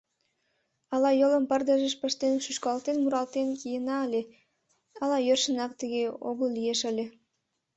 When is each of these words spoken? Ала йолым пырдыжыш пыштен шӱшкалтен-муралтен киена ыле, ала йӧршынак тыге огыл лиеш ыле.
Ала 0.93 1.11
йолым 1.21 1.43
пырдыжыш 1.49 1.95
пыштен 2.01 2.35
шӱшкалтен-муралтен 2.45 3.47
киена 3.59 3.97
ыле, 4.07 4.21
ала 5.01 5.17
йӧршынак 5.27 5.71
тыге 5.79 6.03
огыл 6.29 6.49
лиеш 6.57 6.79
ыле. 6.91 7.05